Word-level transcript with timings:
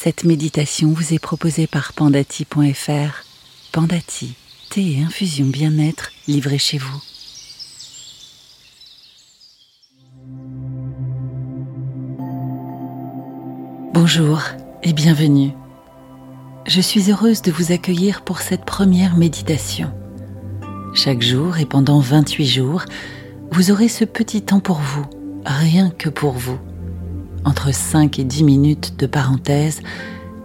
Cette 0.00 0.22
méditation 0.22 0.92
vous 0.92 1.12
est 1.12 1.18
proposée 1.18 1.66
par 1.66 1.92
pandati.fr. 1.92 3.24
Pandati, 3.72 4.36
thé 4.70 4.92
et 4.92 5.02
infusion 5.02 5.46
bien-être 5.46 6.12
livrés 6.28 6.56
chez 6.56 6.78
vous. 6.78 7.02
Bonjour 13.92 14.40
et 14.84 14.92
bienvenue. 14.92 15.50
Je 16.68 16.80
suis 16.80 17.10
heureuse 17.10 17.42
de 17.42 17.50
vous 17.50 17.72
accueillir 17.72 18.22
pour 18.22 18.38
cette 18.38 18.64
première 18.64 19.16
méditation. 19.16 19.92
Chaque 20.94 21.22
jour 21.22 21.58
et 21.58 21.66
pendant 21.66 21.98
28 21.98 22.46
jours, 22.46 22.84
vous 23.50 23.72
aurez 23.72 23.88
ce 23.88 24.04
petit 24.04 24.42
temps 24.42 24.60
pour 24.60 24.78
vous, 24.78 25.06
rien 25.44 25.90
que 25.90 26.08
pour 26.08 26.34
vous 26.34 26.60
entre 27.44 27.72
5 27.72 28.18
et 28.18 28.24
10 28.24 28.44
minutes 28.44 28.98
de 28.98 29.06
parenthèse 29.06 29.80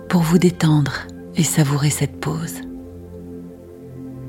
pour 0.10 0.22
vous 0.22 0.38
détendre 0.38 1.08
et 1.36 1.44
savourer 1.44 1.90
cette 1.90 2.20
pause. 2.20 2.62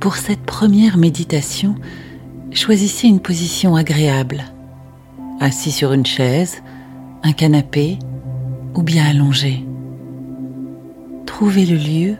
Pour 0.00 0.16
cette 0.16 0.42
première 0.42 0.96
méditation, 0.96 1.76
choisissez 2.52 3.08
une 3.08 3.20
position 3.20 3.76
agréable, 3.76 4.44
assis 5.40 5.72
sur 5.72 5.92
une 5.92 6.06
chaise, 6.06 6.62
un 7.22 7.32
canapé 7.32 7.98
ou 8.74 8.82
bien 8.82 9.04
allongé. 9.06 9.64
Trouvez 11.26 11.66
le 11.66 11.76
lieu 11.76 12.16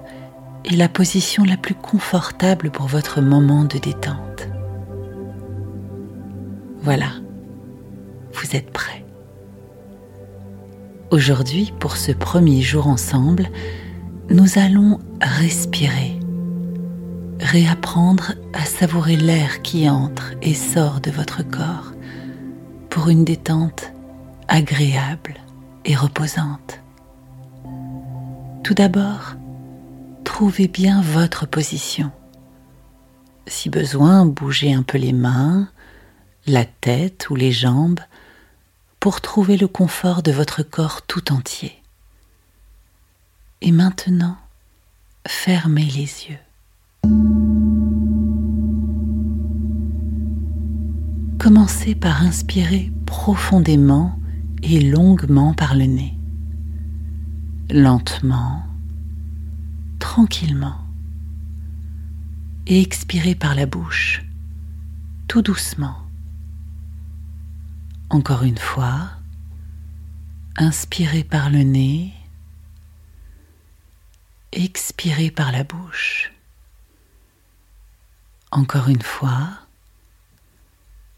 et 0.65 0.77
la 0.77 0.89
position 0.89 1.45
la 1.45 1.56
plus 1.56 1.75
confortable 1.75 2.70
pour 2.70 2.87
votre 2.87 3.20
moment 3.20 3.65
de 3.65 3.79
détente. 3.79 4.48
Voilà, 6.83 7.09
vous 8.33 8.56
êtes 8.56 8.70
prêt. 8.70 8.94
Aujourd'hui, 11.15 11.73
pour 11.79 11.97
ce 11.97 12.11
premier 12.11 12.61
jour 12.61 12.89
ensemble, 12.89 13.49
nous 14.31 14.59
allons 14.59 14.98
respirer, 15.21 16.19
réapprendre 17.39 18.33
à 18.53 18.65
savourer 18.65 19.15
l'air 19.15 19.62
qui 19.62 19.89
entre 19.89 20.33
et 20.43 20.55
sort 20.55 21.01
de 21.01 21.12
votre 21.12 21.48
corps 21.48 21.93
pour 22.91 23.11
une 23.11 23.25
détente 23.25 23.93
agréable 24.48 25.34
et 25.84 25.95
reposante. 25.95 26.81
Tout 28.65 28.75
d'abord, 28.75 29.37
trouvez 30.25 30.67
bien 30.67 31.01
votre 31.01 31.47
position. 31.47 32.11
Si 33.47 33.71
besoin, 33.71 34.27
bougez 34.27 34.75
un 34.75 34.83
peu 34.83 34.99
les 34.99 35.12
mains, 35.12 35.69
la 36.49 36.65
tête 36.65 37.31
ou 37.31 37.37
les 37.37 37.53
jambes 37.53 38.01
pour 39.05 39.20
trouver 39.20 39.58
le 39.58 39.69
confort 39.69 40.22
de 40.22 40.33
votre 40.33 40.62
corps 40.62 41.02
tout 41.02 41.30
entier. 41.30 41.74
Et 43.60 43.70
maintenant, 43.70 44.38
fermez 45.28 45.84
les 45.84 46.30
yeux. 46.30 46.38
Commencez 51.38 51.94
par 51.94 52.22
inspirer 52.22 52.91
profondément 53.05 54.19
et 54.62 54.80
longuement 54.80 55.52
par 55.52 55.75
le 55.75 55.84
nez, 55.84 56.14
lentement, 57.69 58.62
tranquillement, 59.98 60.78
et 62.66 62.80
expirez 62.80 63.34
par 63.34 63.55
la 63.55 63.66
bouche, 63.66 64.25
tout 65.28 65.42
doucement. 65.42 66.03
Encore 68.15 68.45
une 68.45 68.59
fois, 68.59 69.11
inspirez 70.57 71.25
par 71.25 71.51
le 71.51 71.65
nez, 71.65 72.12
expirez 74.53 75.33
par 75.33 75.51
la 75.51 75.65
bouche. 75.65 76.33
Encore 78.53 78.89
une 78.89 79.03
fois, 79.03 79.49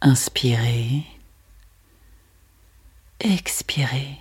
inspirez, 0.01 1.05
expirez. 3.21 4.17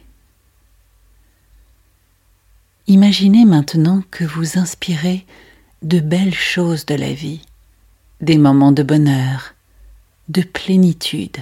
Imaginez 2.87 3.45
maintenant 3.45 4.03
que 4.11 4.25
vous 4.25 4.59
inspirez 4.59 5.25
de 5.81 6.01
belles 6.01 6.35
choses 6.35 6.85
de 6.85 6.95
la 6.95 7.13
vie, 7.13 7.41
des 8.19 8.37
moments 8.37 8.73
de 8.73 8.83
bonheur, 8.83 9.53
de 10.27 10.41
plénitude 10.41 11.41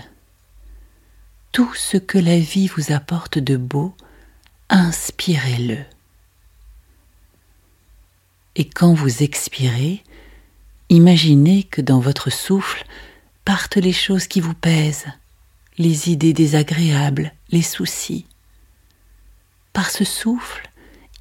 tout 1.54 1.74
ce 1.76 1.98
que 1.98 2.18
la 2.18 2.40
vie 2.40 2.68
vous 2.68 2.92
apporte 2.92 3.38
de 3.38 3.56
beau, 3.56 3.94
inspirez-le. 4.70 5.78
Et 8.56 8.68
quand 8.68 8.94
vous 8.96 9.22
expirez, 9.22 10.04
imaginez 10.90 11.64
que 11.64 11.82
dans 11.82 12.00
votre 12.00 12.32
souffle 12.32 12.84
partent 13.46 13.78
les 13.78 13.94
choses 13.94 14.26
qui 14.26 14.40
vous 14.42 14.56
pèsent, 14.56 15.06
les 15.78 16.10
idées 16.10 16.34
désagréables, 16.34 17.34
les 17.52 17.62
soucis. 17.62 18.26
Par 19.74 19.92
ce 19.92 20.04
souffle, 20.04 20.72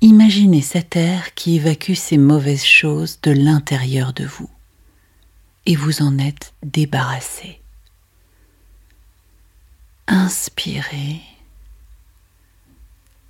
imaginez 0.00 0.62
cet 0.62 0.96
air 0.96 1.34
qui 1.34 1.56
évacue 1.56 1.94
ces 1.94 2.16
mauvaises 2.16 2.64
choses 2.64 3.18
de 3.22 3.32
l'intérieur 3.32 4.14
de 4.14 4.24
vous, 4.24 4.50
et 5.66 5.76
vous 5.76 6.00
en 6.00 6.18
êtes 6.18 6.54
débarrassé. 6.62 7.60
Inspirez. 10.14 11.22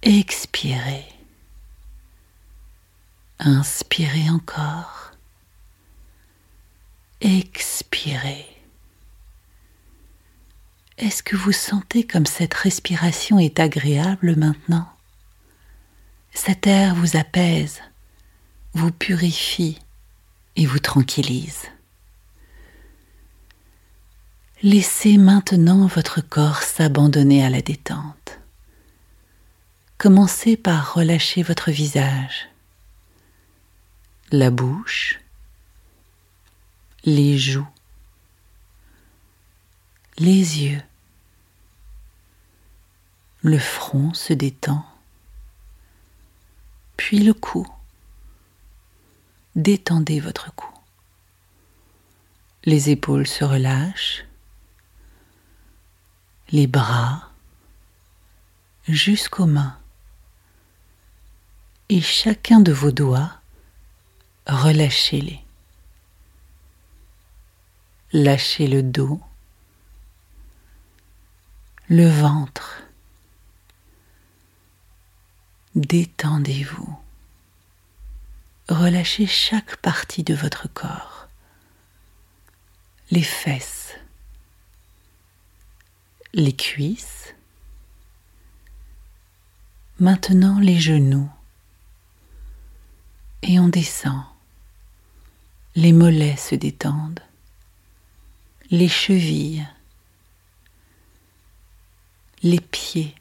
Expirez. 0.02 1.06
Inspirez 3.38 4.28
encore. 4.28 5.12
Expirez. 7.20 8.48
Est-ce 10.98 11.22
que 11.22 11.36
vous 11.36 11.52
sentez 11.52 12.04
comme 12.04 12.26
cette 12.26 12.54
respiration 12.54 13.38
est 13.38 13.60
agréable 13.60 14.34
maintenant? 14.34 14.92
Cet 16.34 16.66
air 16.66 16.96
vous 16.96 17.16
apaise, 17.16 17.80
vous 18.74 18.90
purifie 18.90 19.78
et 20.56 20.66
vous 20.66 20.80
tranquillise. 20.80 21.62
Laissez 24.64 25.18
maintenant 25.18 25.88
votre 25.88 26.20
corps 26.20 26.62
s'abandonner 26.62 27.44
à 27.44 27.50
la 27.50 27.62
détente. 27.62 28.38
Commencez 29.98 30.56
par 30.56 30.94
relâcher 30.94 31.42
votre 31.42 31.72
visage, 31.72 32.48
la 34.30 34.50
bouche, 34.50 35.18
les 37.04 37.36
joues, 37.38 37.66
les 40.18 40.62
yeux. 40.62 40.82
Le 43.40 43.58
front 43.58 44.14
se 44.14 44.32
détend, 44.32 44.86
puis 46.96 47.18
le 47.18 47.34
cou. 47.34 47.66
Détendez 49.56 50.20
votre 50.20 50.54
cou. 50.54 50.72
Les 52.62 52.90
épaules 52.90 53.26
se 53.26 53.42
relâchent 53.42 54.24
les 56.52 56.66
bras 56.66 57.30
jusqu'aux 58.86 59.46
mains. 59.46 59.78
Et 61.88 62.00
chacun 62.00 62.60
de 62.60 62.72
vos 62.72 62.90
doigts, 62.90 63.32
relâchez-les. 64.46 65.40
Lâchez 68.12 68.66
le 68.66 68.82
dos, 68.82 69.20
le 71.88 72.08
ventre. 72.08 72.82
Détendez-vous. 75.74 76.98
Relâchez 78.68 79.26
chaque 79.26 79.76
partie 79.76 80.22
de 80.22 80.34
votre 80.34 80.68
corps. 80.68 81.28
Les 83.10 83.22
fesses, 83.22 83.81
les 86.34 86.54
cuisses, 86.54 87.34
maintenant 89.98 90.58
les 90.60 90.80
genoux, 90.80 91.30
et 93.42 93.58
on 93.58 93.68
descend. 93.68 94.22
Les 95.74 95.92
mollets 95.92 96.36
se 96.36 96.54
détendent, 96.54 97.22
les 98.70 98.88
chevilles, 98.88 99.66
les 102.42 102.60
pieds, 102.60 103.14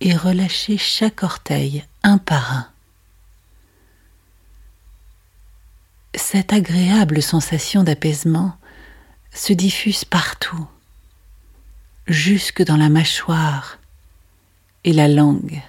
et 0.00 0.16
relâchez 0.16 0.78
chaque 0.78 1.22
orteil 1.22 1.84
un 2.02 2.18
par 2.18 2.52
un. 2.52 2.68
Cette 6.14 6.52
agréable 6.52 7.22
sensation 7.22 7.84
d'apaisement 7.84 8.56
se 9.32 9.52
diffuse 9.52 10.04
partout 10.04 10.68
jusque 12.06 12.62
dans 12.62 12.76
la 12.76 12.88
mâchoire 12.88 13.78
et 14.84 14.92
la 14.92 15.08
langue. 15.08 15.62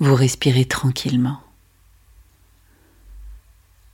Vous 0.00 0.14
respirez 0.14 0.64
tranquillement. 0.64 1.40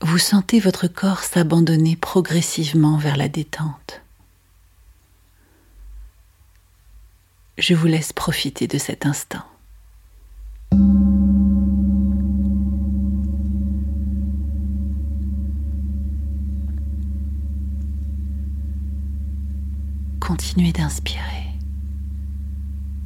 Vous 0.01 0.19
sentez 0.19 0.61
votre 0.61 0.89
corps 0.89 1.23
s'abandonner 1.23 1.97
progressivement 1.97 2.97
vers 2.97 3.17
la 3.17 3.29
détente. 3.29 4.01
Je 7.59 7.75
vous 7.75 7.87
laisse 7.87 8.15
profiter 8.15 8.67
de 8.67 8.79
cet 8.79 9.05
instant. 9.05 9.45
Continuez 20.41 20.73
d'inspirer 20.73 21.53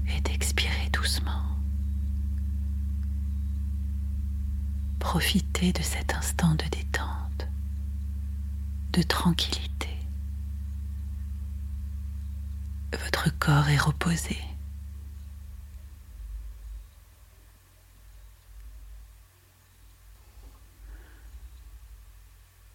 et 0.06 0.20
d'expirer 0.20 0.88
doucement. 0.92 1.42
Profitez 5.00 5.72
de 5.72 5.82
cet 5.82 6.14
instant 6.14 6.54
de 6.54 6.64
détente, 6.70 7.48
de 8.92 9.02
tranquillité. 9.02 9.88
Votre 12.92 13.36
corps 13.40 13.68
est 13.68 13.78
reposé. 13.78 14.38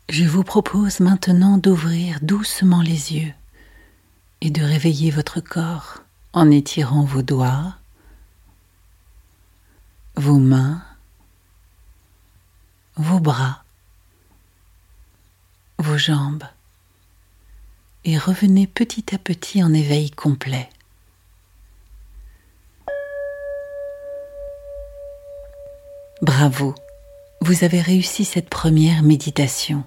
Je 0.10 0.26
vous 0.26 0.44
propose 0.44 1.00
maintenant 1.00 1.58
d'ouvrir 1.58 2.20
doucement 2.22 2.82
les 2.82 3.14
yeux 3.14 3.34
et 4.42 4.50
de 4.50 4.64
réveiller 4.64 5.12
votre 5.12 5.42
corps 5.42 6.00
en 6.34 6.50
étirant 6.52 7.04
vos 7.04 7.22
doigts, 7.22 7.76
vos 10.16 10.38
mains, 10.38 10.84
vos 12.96 13.20
bras, 13.20 13.64
vos 15.78 15.98
jambes. 15.98 16.44
Et 18.06 18.18
revenez 18.18 18.66
petit 18.66 19.14
à 19.14 19.18
petit 19.18 19.64
en 19.64 19.74
éveil 19.74 20.10
complet. 20.12 20.70
Bravo, 26.22 26.76
vous 27.42 27.64
avez 27.64 27.82
réussi 27.82 28.26
cette 28.26 28.50
première 28.50 29.04
méditation 29.04 29.84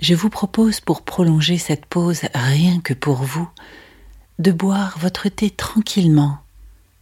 je 0.00 0.14
vous 0.14 0.30
propose 0.30 0.80
pour 0.80 1.02
prolonger 1.02 1.58
cette 1.58 1.86
pause 1.86 2.22
rien 2.34 2.80
que 2.80 2.94
pour 2.94 3.22
vous, 3.22 3.48
de 4.38 4.52
boire 4.52 4.98
votre 4.98 5.28
thé 5.28 5.50
tranquillement 5.50 6.38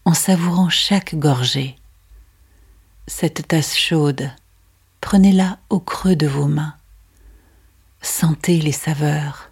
en 0.04 0.14
savourant 0.14 0.68
chaque 0.68 1.14
gorgée. 1.14 1.76
Cette 3.06 3.48
tasse 3.48 3.76
chaude, 3.76 4.30
prenez-la 5.00 5.58
au 5.70 5.80
creux 5.80 6.16
de 6.16 6.26
vos 6.26 6.46
mains. 6.46 6.74
Sentez 8.00 8.60
les 8.60 8.72
saveurs 8.72 9.50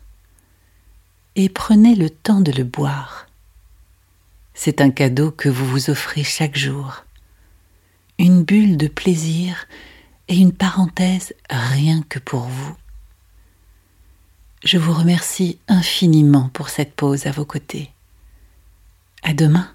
et 1.35 1.49
prenez 1.49 1.95
le 1.95 2.11
temps 2.11 2.41
de 2.41 2.53
le 2.53 2.65
boire. 2.65 3.27
C'est 4.55 4.81
un 4.81 4.91
cadeau 4.91 5.31
que 5.31 5.49
vous 5.49 5.67
vous 5.67 5.91
offrez 5.91 6.23
chaque 6.23 6.57
jour, 6.57 7.05
une 8.19 8.45
bulle 8.45 8.77
de 8.77 8.89
plaisir 8.89 9.67
et 10.29 10.37
une 10.37 10.53
parenthèse 10.53 11.35
rien 11.51 12.03
que 12.09 12.19
pour 12.19 12.43
vous. 12.43 12.77
Je 14.65 14.79
vous 14.79 14.93
remercie 14.93 15.59
infiniment 15.67 16.49
pour 16.53 16.69
cette 16.69 16.95
pause 16.95 17.27
à 17.27 17.33
vos 17.33 17.45
côtés. 17.45 17.91
À 19.25 19.35
demain. 19.35 19.69